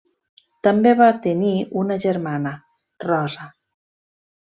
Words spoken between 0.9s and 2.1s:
va tenir una